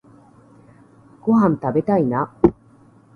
[1.21, 2.35] ごはんたべたいな